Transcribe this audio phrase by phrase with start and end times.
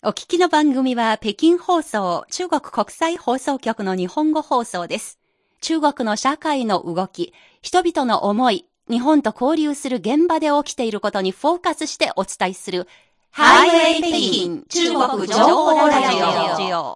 [0.00, 5.18] お聞きの番組は北京放送中国国際放送局の日本語放送です。
[5.60, 12.86] 中国の社会の動き、人々の思い、日本と交流する現場で起きていることにフォーカスしてお伝えする
[13.32, 16.94] ハイウェイ北京中国情報ラジオ。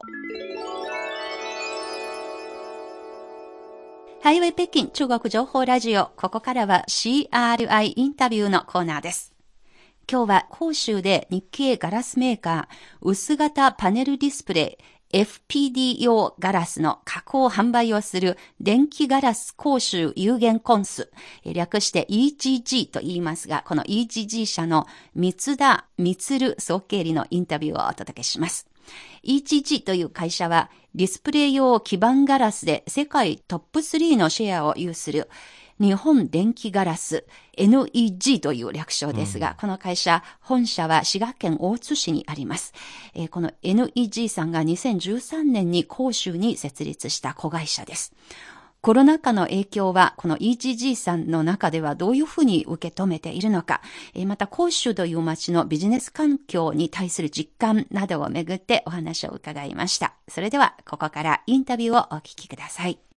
[4.22, 6.12] ハイウェイ北京中国情報ラジオ。
[6.16, 9.31] ここからは CRI インタビューのコーナーです。
[10.10, 14.78] 今日は広州で日系ガラスメーカー、薄型パネルディスプレ
[15.12, 21.10] イ、FPD 用ガラスの加工販売をする電気ガラス講習有限コンス、
[21.44, 28.66] 略して EGG と言いますが、この EGG 社の三田光総経理のインタビューをお届けします。
[29.24, 35.28] EGG という会社はディスプレイ用基板ガラスで世界トップ3のシェアを有する
[35.80, 37.26] 日本電気ガラス
[37.56, 42.72] NEG という略称ですが、うん、この会社、本社は滋賀県大津市にあります。
[43.14, 48.12] えー、この NEG さんが2013年に広州に設立した子会社です。
[48.82, 53.80] コロナ禍の影響は、この EGG さんの中ではどういうふうに受け止めているのか、
[54.26, 60.14] また、広州という街のビジネス環境に対する実感などをめぐってお話を伺いました。
[60.26, 63.11] それでは、ここからインタビューをお聞きください。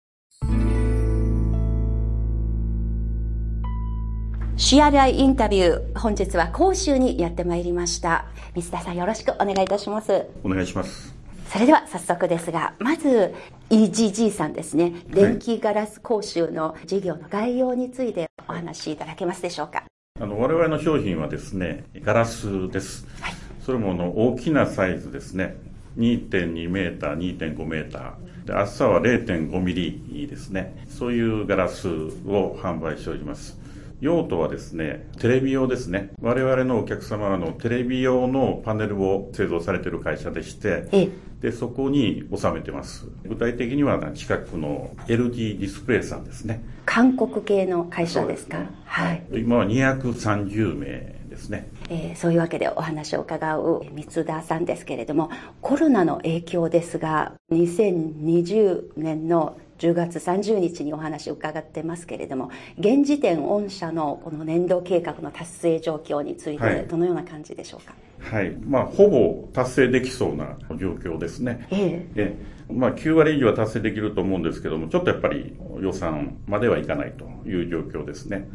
[4.58, 8.26] CRI インタビュー、本日は広州にやってまいりました。
[8.56, 10.28] 水田さんよろしくお願いいたします。
[10.46, 11.14] お願いします。
[11.50, 13.34] それでは早速ですが、まず
[13.70, 19.84] EGG さんですね、電気ガラス講習の事業の概要についてお話しいただけますでしょうか。
[20.22, 23.06] あの我々の商品はですね、ガラスです。
[23.20, 25.58] はい、それもの大きなサイズですね。
[25.98, 28.48] 2.2メーター、2.5メーター。
[28.48, 30.86] で厚さは0.5ミリですね。
[30.88, 33.65] そういうガラスを販売しております。
[34.06, 36.12] 用途はですね、テレビ用ですね。
[36.22, 41.10] 我々のお客様はのテレビ用のパネルを製造されている会社でして、
[41.42, 43.08] で、そこに収めてます。
[43.24, 46.64] 具体的には近くの LD ディスプレイさんですね。
[46.86, 49.24] 韓国系の会社ですか、ね、はい。
[49.34, 51.68] 今は230名ですね。
[51.90, 55.32] えー、そういうわけでお話を伺う三田さんですけれども、
[55.62, 62.50] コロナの影響ですが、2020年の10月30日にお話を伺ってますけれども
[62.80, 78.48] 現時点御社のこの年度計画の達成状況についてどのような感じでしょうか、はい、はい、まあ、ほぼ達成できそうな状況ですね、ええまあ、9割以上は達成できると思うんですけどもちょっとやっぱり予算まではいかないという状況ですね、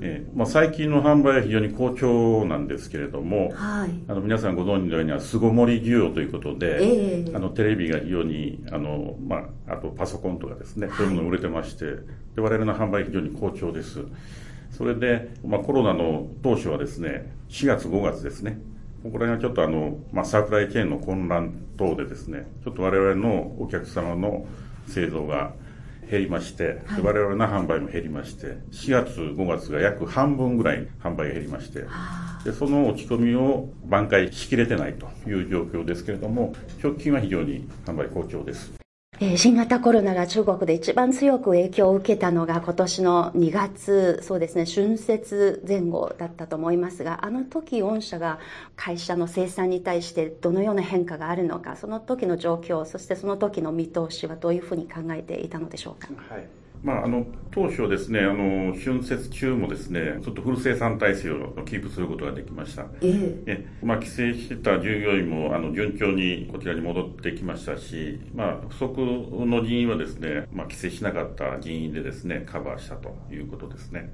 [0.00, 9.36] えまあ、最近の販売は非常に好調なんですけれども、はい、あの皆さんご存知のように巣ごもり需要ということで、えー、あのテレビが非常にあの、ま
[9.68, 11.84] あ、あとパソコンとかですね、そういうもの売れてまして、
[12.34, 14.00] で我々の販売非常に好調です。
[14.72, 18.58] それで、まあ、コロナの当初はですね、4月、5月ですね、
[19.10, 24.46] これがちょっとあの、まあ、サプライチェーンの混乱等でですね、ちょっと我々のお客様の
[24.86, 25.54] 製造が
[26.08, 31.84] 減りまして、はい、我々の販売も減りまして、4月、5月が約半分ぐらい販売が減りまして、
[32.44, 38.81] でその落ち込みを挽回しきれてないという状況ですけれども、直近は非常に販売好調です。
[39.36, 48.40] 新型コロナが中国で一番強く影響を受けたのが今年の2月、そうですね、春節前後だったと思いますが、あの時御社が
[48.74, 56.08] 会社の生産に対してどのような変化があるのか、その時の状況、そしてその時の見通しはどういうふうに考えていたのでしょうか？
[56.34, 56.46] はい
[56.82, 62.86] まあ、あの当初ですね、あの春節中もですね、ちょっとフル生産体制をキープすることができました。
[63.00, 74.12] えー、えまあ、帰省してた従業員もあの順調にこちらに戻ってきましたし、まあ、不足の人員はですね、まあ、帰省しなかった人員でですね、カバーしたということですね。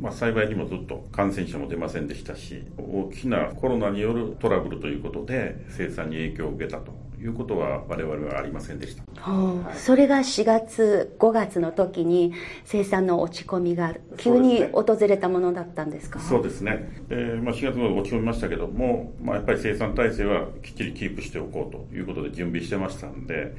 [0.00, 6.92] まあ、幸いにもずっと感染者も出ませんでしたし、大きなコロナによるトラブルということで、生産に影響を受けたと
[7.24, 16.20] いうことは我々はありませんでした、はい、それが4月5月の時に生産の落ち込みが急に訪れたものだったんですか？
[16.20, 23.54] そうですね、えーまあ、4月も落ち込みましたけども、まあ、やっぱり生産体制はきっちりキープしておこうということで準備してましたんで、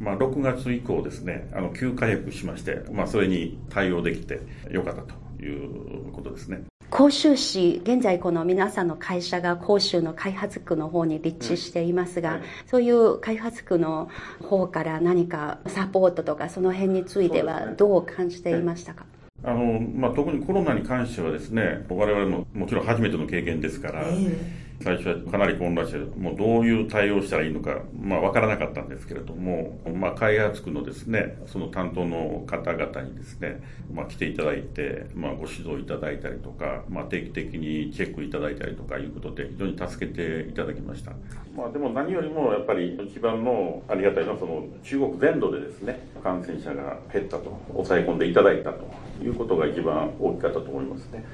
[0.00, 4.40] まあ、6月以降ですねあの急回復しまして、まあ、それに対応できて
[4.70, 14.08] よかったということですね甲州市、現在この皆さんの会社が甲州の開発区の方に立地していますが、うんはい、そういう開発区の
[14.42, 19.04] 方から何かサポートとかその辺についてはどう感じていましたか、
[19.42, 33.62] あのまあ、特にコロナに関してはですね我々ももちろん初めての経験ですから、えー最初はかなり混乱して、もうどういう対応したらいいのか、まあわからなかったんですけれども、まあ開発区のですね、その担当の方々にですね、
[33.92, 41.12] まあ来ていただいて、まあご指導いただいたりとか、まあ定期的にチェックいただいたりとかいうことで非常に助けていただきました。
[41.56, 48.86] まあでも何よりもやっぱり一番のありがたいのはその中国全土でですね、感染者が減ったと、抑え込んでいただいたと
[49.22, 51.24] いうことが一番大きかったと思いますね。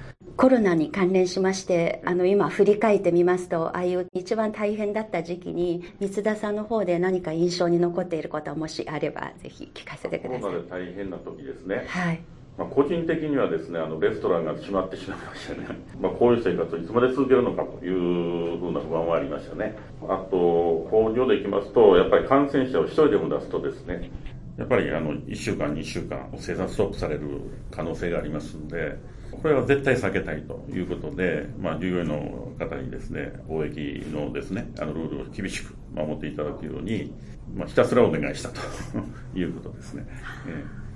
[0.42, 10.40] コロナに関連しまして、あの、今振り返ってみますと、ああいう一番大変だった時期に、三田さんの方で何か印象に残っていることはもしあれば、ぜひ聞かせてください。
[10.40, 11.84] コロナで大変な時ですね。
[11.86, 12.20] はい。
[12.58, 15.68] まあ、個人的にはですね、あの、レストランが閉まってしまいましたね。
[16.02, 19.76] まあ、こういう生活をいつまで続けるのかというふうな不安はありましたね。
[20.08, 24.10] あと、工場で行きますと、やっぱり感染者を一人でも出すとですね、
[24.58, 27.20] やっぱりあの、1週間、2週間、生産ストップされる
[27.70, 28.96] 可能性がありますんで、
[29.42, 37.12] これは絶対避けたいということで、まあ、従業員の方にですね、貿易のですね、あの、ルールを厳しく守っていただくように、
[37.52, 38.60] まあ、ひたすらお願いしたと
[39.34, 40.06] いうことですね。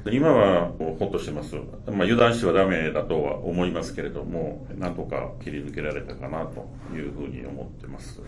[0.04, 1.56] えー、今はほっとしてます。
[1.56, 8.22] まあ、油断してはダメだとは思いますけれども、なんとか切り抜けられたかなというふうに思ってます。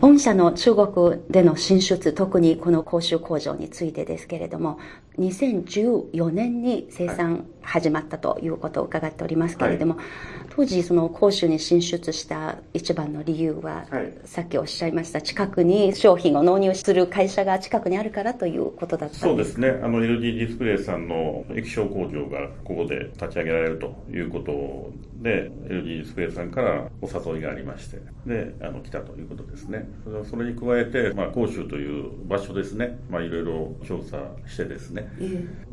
[0.00, 4.78] 御社の中国での進出、特にこの甲州工場についてですけれども、
[5.18, 10.06] 2014年に生産始まったということを伺っておりますけれども、はい、
[10.50, 19.68] 当時その甲州に進出した一番の理由は、はい、さっきおっしゃいました近くに商品を納入する会社が近くにあるからということだったそうですね。
[19.82, 24.92] あの LG ディスプレイさんの液晶工場がここで立ち上げられるということ
[25.22, 29.88] で、LG ディスプレイさんからお誘いがありまして、で、あの来たということですね。
[30.28, 35.07] それに加えて、まあ、甲州という場所ですね、まあ、いろいろ調査してですね、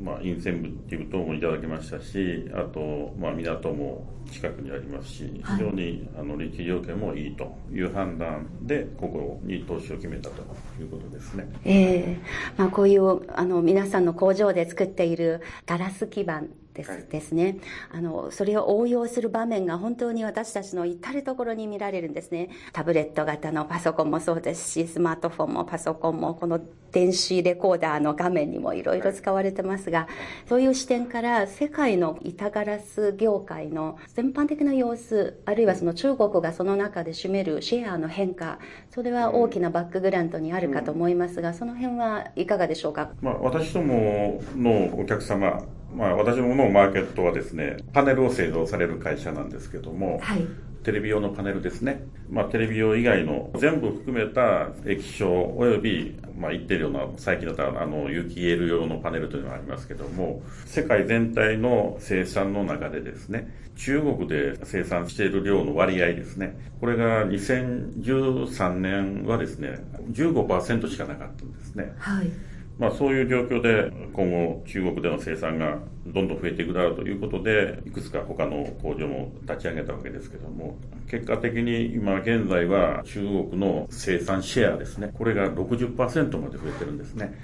[0.02, 10.42] まあ、インセンティブ等もいただきましたし、あと、まあ、港も近くにありますし、非常に、あの立地条件もいいという判断で、ここに投資を決めたと
[10.80, 11.48] いうことですね。
[11.64, 16.44] えーまあ、こういうあの皆さんの工場で作っているガラス基板
[16.76, 17.58] ですはい、ですね。
[17.92, 22.50] あの、それを応用する場面が本当に私たちの至るところに見られるんですね。
[22.74, 26.60] タブレット型のパソコンもそうですし、スマートフォンもパソコンも、この
[26.92, 30.08] 電子レコーダーの画面にもいろいろ使われてますが、
[30.48, 43.12] そういう視点から世界の板ガラス業界の全般的な様子、あるいはその中国がその中で占めるシェアの変化、それは大きなバックグラウンドにあるかと思いますが、その辺はいかがでしょうか？
[43.22, 45.64] まあ、私どものお客様、
[45.96, 50.46] まあ、私どものマーケットはですね、パネルを製造される会社なんですけども、はい、
[50.84, 52.04] テレビ用のパネルですね。
[52.30, 69.80] まあ、テレビ用以外の全部含めた液晶及び、まあ、一定量の最近だったら、あの、有機 EL 用のパネルというのがありますけども、世界全体の生産の中でですね、中国で生産している量の割合ですね、これが2013年はですね、
[70.12, 71.94] 15%しかなかったんですね。
[71.98, 72.30] はい
[72.78, 80.78] まあ、そういう状況で今後中国での生産がどんどん増えていくだろうということでいくつか他の工場も立ち上げたわけですけども
[81.10, 87.40] 結果的に今現在は中国の生産シェアですねこれが60%まで増えてるんですね、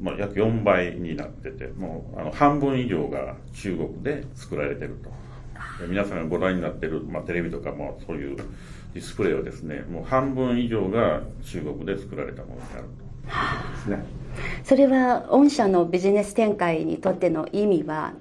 [0.00, 5.10] まあ、約4倍になっててもうあの半分以上が中国で作られてると。
[5.88, 8.36] 皆さんがご覧になってる、まあ、テレビとかもそういう
[8.94, 14.04] ディスプレイはですねもう半分以上が中国で作られたものになるとですね。
[14.64, 18.14] それは御社のビジネス展開にとっての意味は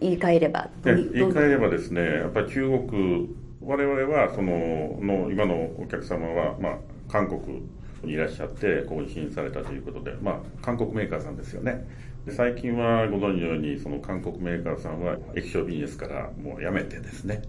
[0.00, 3.28] 言い換えれば言い換えればですねやっぱり中国
[3.62, 6.78] 我々はそのの今のお客様は、まあ、
[7.08, 7.62] 韓国
[8.02, 11.86] にいらっしゃって購入されたということで、まあ、韓国メーカーさんですよね。
[12.26, 17.42] で最近はご存知のようにその韓国メーカーさんは液晶ビジネスからもうやめてですね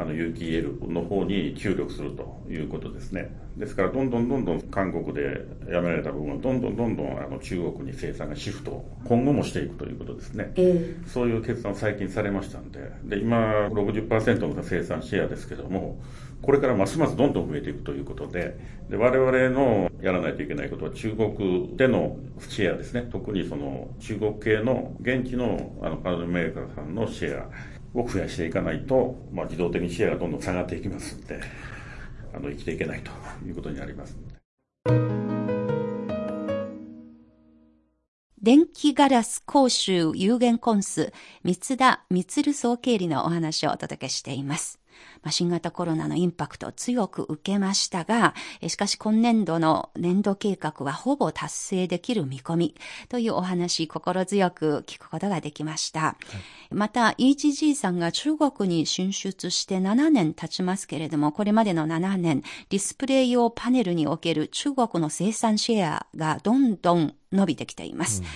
[0.00, 3.30] あの有機 EL の方に注力するということですね。
[3.58, 10.52] ですから、どんどんどんどん韓国でやめられた部分は、どんどんどんどんあの中国に生産がシフト、今後もしていくということですね。
[10.56, 16.00] えー、そういう決断を最近されましたんで、で今60%の生産シェアですけども、
[16.40, 23.06] これからますますどんどん増えていくということで、で我々のやらないといけないことは中国でのシェアですね。
[23.12, 27.50] 特にその中国系の現地のあのパネルメーカーさんのシェア、
[27.94, 31.40] を増やしていかないと、まあ、自動的にシェアがどんどん下がっていきますんで、
[32.32, 33.10] あの生きていけないと
[33.44, 34.16] いうことになります
[38.42, 41.12] 電気ガラス講習有限コンス、
[41.44, 44.80] 三田光総経理のお話をお届けしています。
[45.22, 48.34] まあ、新型コロナのインパクトを強く受けましたが、
[48.66, 52.74] しかし今年度の年度計画はほぼ達成できる見込み
[53.08, 56.00] というお話、心強く聞くことができました。
[56.00, 56.16] は
[56.70, 68.22] い、また、EGG さんが中国に進出して7年経ちますけれども、これまでの7年、ディスプレイ用パネルにおける中国の生産シェアがどんどん伸びてきています。
[68.22, 68.28] うん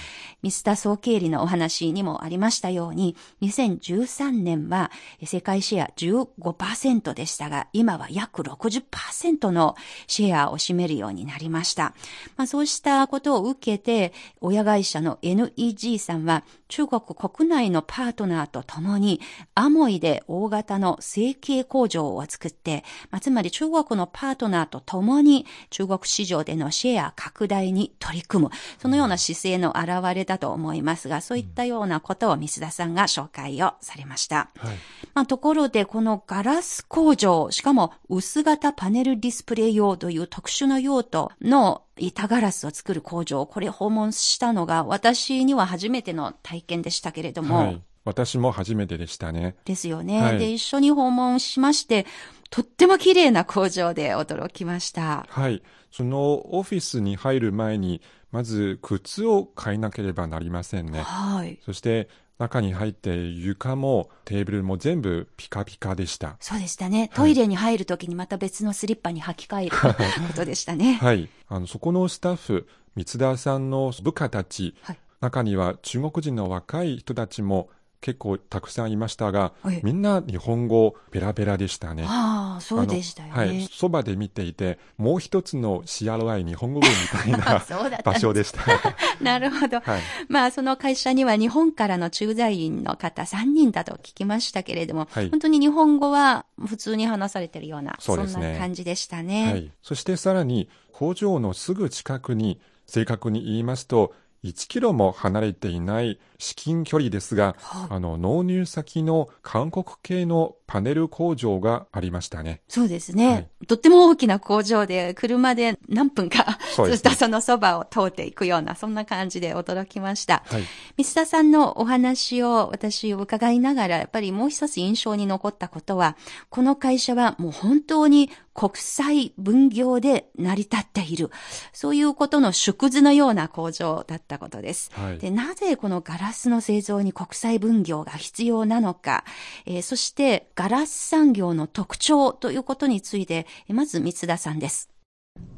[0.44, 4.90] ミスター総経理のお話にもありましたように、2013年は
[5.22, 9.74] 世界シェア15%でしたが、今は約60%の
[10.06, 11.94] シェアを占めるようになりました。
[12.36, 19.21] まあ、そうしたことを受けて、親会社の NEG さんは中国国内のパートナーと共に、
[19.54, 34.50] アモイで大型の成形工場を作って、まあ、つまり中国のパートナーと共に中国市場でのシェア拡大に取り組む、そのような姿勢の表れだと思いますが、そういったようなことを三田さんが紹介をされました。
[34.59, 34.76] はい、
[35.14, 49.56] まあ、ところで、このガラス工場、しかも薄型パネルディスプレイ用という特殊な用途の板ガラスを作る工場、これ訪問したのが私には初めての体験でしたけれども、はい私も初めてでしたね。
[49.64, 50.20] ですよね。
[50.20, 52.06] はい、で、一緒に訪問しまして、
[52.50, 55.26] とっても綺麗な工場で驚きました。
[55.28, 55.62] はい。
[55.90, 61.00] そのオフィスに入る前に、まず靴を買いなければなりませんね。
[61.00, 61.58] はい。
[61.64, 66.36] そして中に入って床もテーブルも全部ピカピカでした。
[66.40, 67.10] そうでしたね。
[67.14, 70.94] トイレに入るときにまた別のスリッパに履き替えることでしたね。
[71.02, 71.28] はい。
[71.48, 77.68] あの、そこのスタッフ、三田さんの部下たち、はい、中には中国人の若い人たちも
[78.04, 82.04] 結構たくさんいましたが、みんな日本語ペラペラでしたね。
[82.06, 83.34] ああ、そうでしたよね。
[83.34, 83.66] はい。
[83.73, 87.64] そばで見ていて、もう一つの CRI 日本語部みたいな
[88.04, 88.61] 場所でした。
[89.25, 89.80] なるほど。
[89.80, 99.50] はい、まあ、その会社には日本からの駐在員の方3人だと聞きましたけれども、はい、本当に日本語は普通に話されているような、そ,、ね、そんな感じでしたね。
[99.50, 99.70] はい。
[99.82, 104.12] そしてさらに、工場のすぐ近くに、正確に言いますと、
[104.44, 112.60] 1キロも離れていない至近距離ですが、はあ、あの、納入先の韓国系のパネル工場がありましたね。
[112.68, 113.28] そうですね。
[113.32, 120.42] はい、とっても大きな工場で、車で何分か、ずっとそのそばを通っていくような、そんな感じで驚きました。
[120.46, 120.64] はい。
[120.98, 126.16] 三田さんのお話を私伺いながら、やっぱりもう一つ印象に残ったことは、
[126.50, 131.30] この会社はもう本当に国際分業で成り立っている。
[131.73, 134.90] そういうことの縮図のような工場だったことです。
[134.94, 139.25] はい、でなぜこのガラスの製造に国際分業が必要なのか、
[139.66, 144.88] えー、そしてガラス産業の特徴ということについて、まず三田さんです。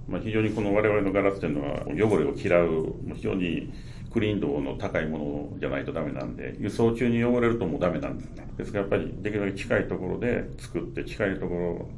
[0.09, 3.73] まあ、非常にこの我々のガラスというのは汚れを嫌う、非常に
[4.12, 8.47] クリーン度の高いものじゃないとダメなんで、輸送中に汚れるともうダメなんですね。
[8.57, 11.88] ですからやっぱりできるだけ近いところで作って近いところ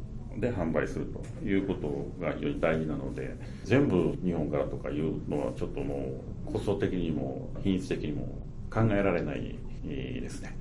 [0.40, 1.88] で販売するということ
[2.24, 8.26] が非常に大事なので、全部日本からとかいうのはちょっともう、コスト的にも品質的にも
[8.70, 10.56] 考えられないですね。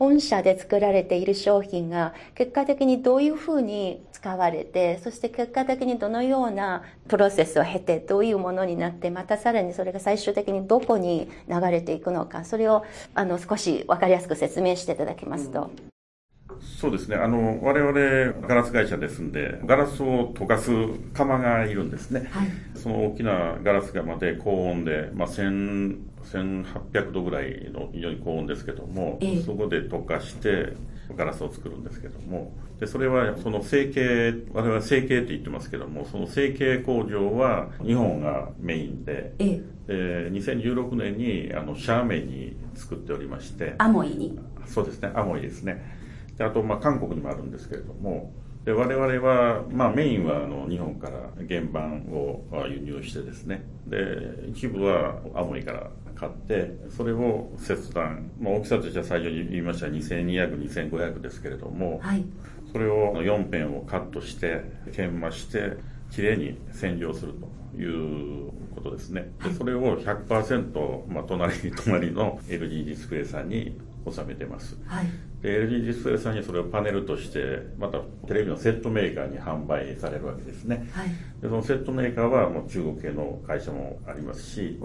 [0.00, 12.82] 御社で作られている商品が結果的にどういうふうに使われて、そして結果的にどのようなプロセスを経てどういうものになって、またさらにそれが最終的にどこに流れていくのか、それを
[13.14, 15.64] あの少しわかりやすく説明していただけますと。
[15.64, 15.89] うん
[16.60, 17.16] そうですね。
[17.16, 20.70] あの、我々ガラス会社ですんで、ガラスを溶かす
[21.14, 22.28] 窯がいるんですね。
[22.30, 30.74] はい、その大きなガラス窯で高温で、まあ、1000、1800度ぐらいの非常に高温ですけども、えー、そこで溶かして
[31.16, 44.38] ガラスを作るんですけども、で、それはその成形、我々成形って言ってますけども、その成形工場は日本がメインで、えー、で2016年にあのシャーメンに作っておりまして、アモイに？
[44.66, 45.99] そうですね、アモイですね。
[46.40, 48.32] であと、まあ、韓国にもあるんですけれども、
[48.64, 62.24] で我々は、まあ、メインはあの日本から原版を輸入してですねで一部は青森から買ってそれを切断、まあ、大きさとしては最初に言いました2200、2500ですけれども、はい、
[62.72, 65.76] それを4辺をカットして研磨して
[66.10, 69.30] きれいに洗浄するということですね。
[69.44, 73.78] でそれを100%、まあ、隣隣の LG ディスプレイさんに
[74.10, 75.06] 収めてます、はい、
[75.42, 81.08] で LG ディスプレイさんにそれをパネルとしてまたテレビのセットメーカーに販売されるわけですね、はい、
[81.40, 84.78] でそのセットメーカーはもう中国系の会社もありますし、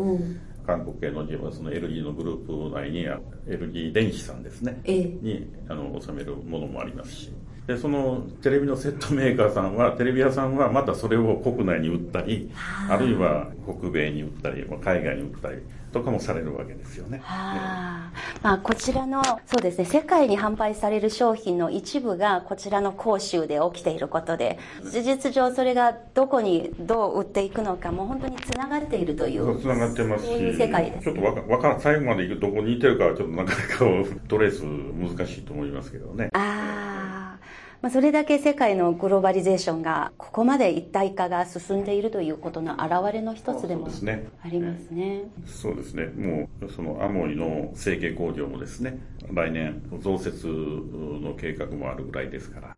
[0.66, 3.06] 韓国系の自分その LG のグループ内に
[3.48, 7.34] LG 電子さんですね、えにあの収めるものもありますし
[7.68, 12.52] でそのテレビのセットメーカーさんはテレビ屋さんはまたそれを国内に売ったり
[12.90, 15.58] あるいは北米に売ったり海外に売ったり
[15.92, 17.22] とかもされるわけですよね。
[17.24, 18.12] はあ、
[18.44, 33.78] まあ、こちらのそうですね世界に販売される商品の一部がこちらの広州で起きていることで事実上それがどこにどう売っていくのかも本当につながっているというつながってますし世界です、ね、ちょっとわかわか最後までいくどこにいてるかはちょっとなかなか
[34.28, 36.30] トレース難しいと思いますけどね。
[36.34, 36.95] ああ
[37.86, 43.88] まあ、それだけ世界のグローバリゼーションがここまで一体化が進んでいるということの表れの一つでも
[44.44, 45.26] ありますね。
[45.46, 46.08] そうですね。
[46.08, 48.98] もうそのアモイの成形工場もですね、
[49.32, 52.75] 来年増設の計画もあるぐらいですから。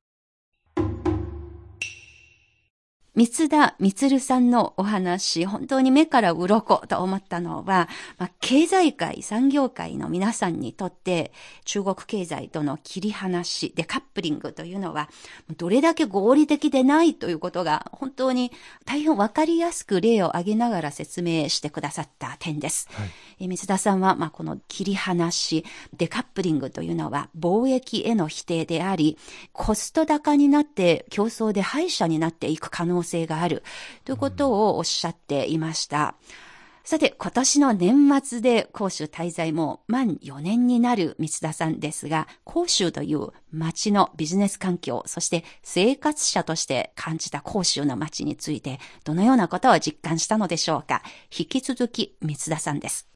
[3.18, 11.32] 三田光さんのお話、本当に目から鱗と思ったのは、まあ、経済界、産業界の皆さんにとって、
[11.66, 15.10] 中国経済との切り離し、デカップリングというのは、
[15.58, 18.52] どれだけ合理的でないということが、本当に
[18.86, 22.88] 大変わかりやすく例を挙げながら説明してくださった点です。
[22.92, 23.04] は
[23.40, 25.66] い、水田さんは、まあ、この切り離し、
[25.98, 29.18] デカップリングというのは、貿易への否定であり、
[29.54, 33.64] コスト高になって競争で敗者になっていく可能性性がある
[34.06, 36.14] ということをおっしゃっていました。
[36.88, 51.02] さて、今年の年末で甲州滞在も満4年になる三田さんですが、甲州という街のビジネス環境、そして生活者として感じた甲州の街について、どのようなことを実感したのでしょうか。
[51.38, 53.10] 引き続き三田さんです。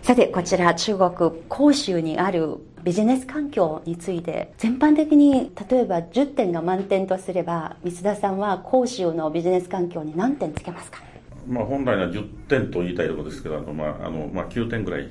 [0.00, 11.00] さて、こちら中国甲州にあるビジネス環境について全般的に例えば10点が満点とすれば三田さんは甲州のビジネス環境に何点つけますか？
[11.46, 15.08] まあ、本来は10点と言いたいところですけど、あのまああのまあ、9点ぐらい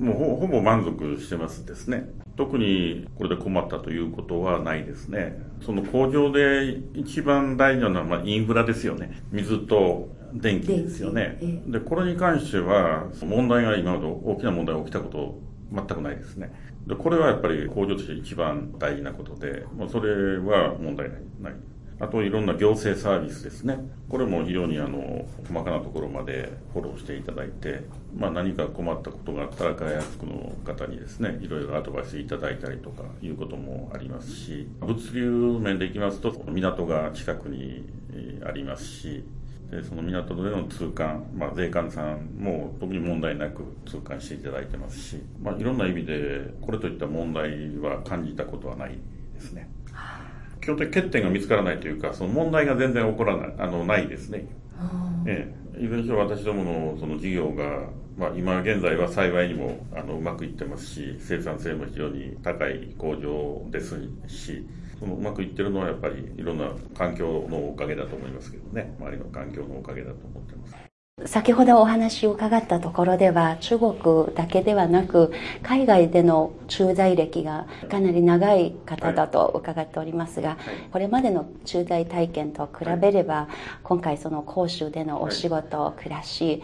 [0.00, 2.08] もうほほぼ満足してますですね。
[2.36, 5.40] 特にこれで困ったということはないですね。
[5.60, 9.22] その工場で一番大事なのは、まあ、インフラですよね。
[9.30, 11.38] 水と電気ですよね。
[11.66, 15.38] で、これに関しては、問題が今まで大きな問題が起きたこと
[15.72, 16.52] 全くないですね。
[16.86, 21.10] で、これはやっぱり工場として一番大事なことで、まあ、それは問題
[21.40, 21.54] ない。
[22.02, 23.78] あといろんな行政サービスですね。
[24.08, 27.82] これも非常にあの細かなところまでフォローしていただいて、
[28.16, 37.84] まあ、何か困ったことがあったら開発区の方にですね、いろいろアドバイスいただいたりとかいうこともありますし、物流面でいきますと港が近くに
[38.46, 39.22] ありますし、
[39.70, 48.98] でその港での通関、まあ、税関さんも特に問題なく通関していただいてますし、まあ、いろんな意味でこれといった問題は感じたことはない
[49.34, 49.70] ですね。
[50.60, 54.46] 基本的に欠点が見つからないというか、その問題が全然起こらない、あの、ないですね。
[55.26, 64.66] ええ、いずれにしろ私どものその事業が、まあ、今現在は幸いにもあのうまくいってますし、生産性も非常に高い工場ですし、
[65.00, 70.76] そのうまくいってるのはやっぱりいろんな環境のおかげだと思いますけどね、周りの環境のおかげだと思ってます。
[71.26, 73.94] 先ほどお話を伺ったところでは中国
[74.34, 75.32] だけではなく
[75.62, 80.56] 海外での駐在歴がかなり長い方だと伺っておりますが、
[80.92, 83.48] これまでの駐在体験と比べれば、
[83.82, 86.62] 今回その講習でのお仕事、暮らし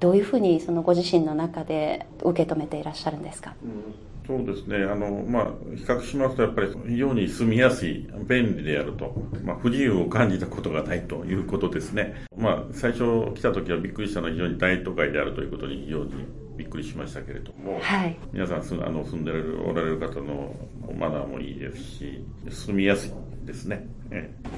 [0.00, 4.84] どういうふうにそのご自身の中で受け止めていらっしゃるんですか、うんそうですね。
[4.84, 9.14] あの、まあ、比較しますと、やっぱり非常に住みやすい、便利であると。
[9.42, 12.14] まあ、不自由を感じたことがないということですね。
[12.36, 16.10] まあ、最初来た時はびっくりしたのは非常に大都会であるということに非常に
[16.58, 20.54] びっくりしましたけれども、はい、皆さんすあの住んでおられる方の
[20.98, 23.86] マナーもいいですし、住みやすいですね。
[24.10, 24.48] ええ、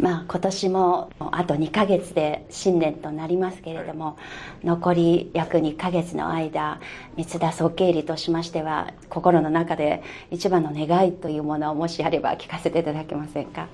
[0.00, 4.16] まあ今年もあと2ヶ月で新年となりますけれども、は
[4.62, 6.80] い、残り約2ヶ月の間、
[7.16, 13.66] 三田総経理としましては、心の中で一番の願いというものをもしあれば聞かせていただけませんか？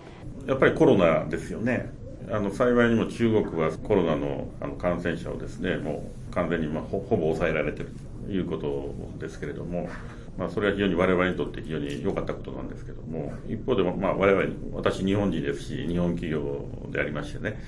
[0.46, 1.92] やっぱりコロナですよね。
[2.30, 7.94] あの幸いにも中国はコロナのあの感染者をですね、もう完全にまあほぼ抑えられている
[8.26, 9.90] ということですけれども、
[10.36, 17.60] まあ、それは非常に我々にとって非常に良かったことなんですけども、一方でも、まあ、我々、私日本人ですし、日本企業でありましてね、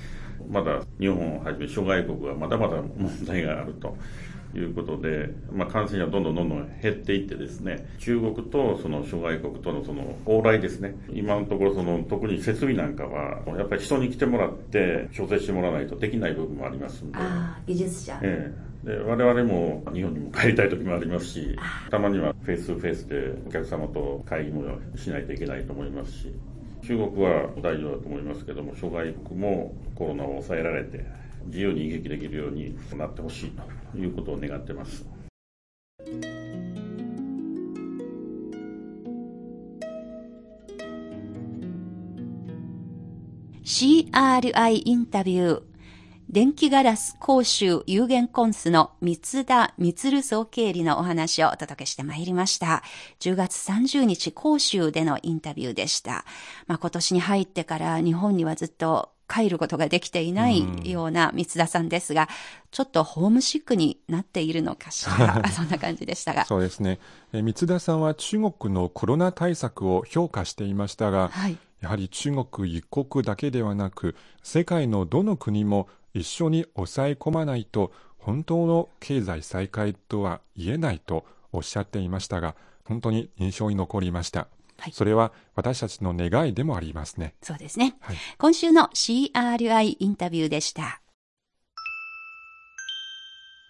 [0.49, 3.97] まだ日本をはじめ諸外国はまだまだ問題があると。
[4.55, 17.19] いうことで、まあ、感染者どんどんどんどん減っていってですね、中国とその諸外国とのその往来ですね、今のところその特に設備なんかは、やっぱり人に来てもらって調整してもらわないとできない部分もありますんで。
[17.19, 18.19] ああ、技術者。
[18.23, 21.57] ええで我々も日本にも帰りたい時もありますし
[21.91, 24.63] たまにはフェイスフェイスでお客様と会議も
[24.97, 26.33] しないといけないと思いますし
[26.85, 31.05] 中国は大丈夫だと思いますけども諸外国もコロナを抑えられて
[31.47, 33.51] 自由に行き来できるようになってほしい
[33.93, 35.05] ということを願ってます
[43.65, 45.63] 「CRI インタビュー」
[46.29, 52.83] 電気ガラス講習有限コンスの三田光総経理のお話をお届けしてまいりました。
[53.21, 56.25] 10月30日講習でのインタビューでした。
[56.67, 62.29] まあ、今年に入ってから日本にはずっと帰ることができていないような三田さんですが、
[62.73, 65.47] ちょっとホームシックになっているのかしら？
[65.51, 66.45] そんな感じでしたが。
[66.45, 66.99] そうですね。
[67.33, 84.49] 三田さんは中国のコロナ対策を評価していましたが、はい、やはり中国一国だけではなく、世界のどの国も一緒に抑え込まないと、本当の経済再開とは言えないとおっしゃっていましたが、本当に印象に残りました。
[84.79, 87.35] はい、それは私たちの願いでもありますね。
[87.43, 87.97] そうですね。
[88.01, 91.01] はい、今週の CRI インタビューでした。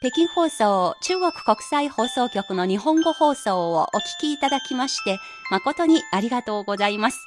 [0.01, 5.19] 北京放送中国国際放送局の日本語放送をお聞きいただきまして、
[5.51, 7.19] 誠にありがとうございます。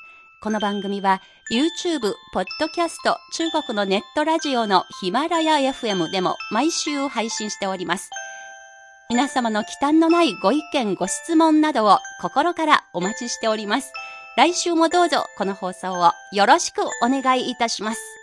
[0.41, 8.11] この番組は YouTube、ポッドキャスト、中国のネットラジオのヒマラヤ FM でも毎週配信しております。
[9.09, 13.91] 皆様の忌憚のないご意見、ご質問などを心からお待ちしております。
[14.37, 18.18] 来週もどうぞこの放送をよろしくお願いいたします。